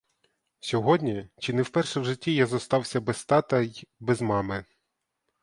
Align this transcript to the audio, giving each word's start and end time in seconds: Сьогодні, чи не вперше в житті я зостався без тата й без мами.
Сьогодні, 0.59 1.29
чи 1.39 1.53
не 1.53 1.61
вперше 1.61 1.99
в 1.99 2.05
житті 2.05 2.33
я 2.35 2.45
зостався 2.45 3.01
без 3.01 3.25
тата 3.25 3.59
й 3.61 3.87
без 3.99 4.21
мами. 4.21 4.65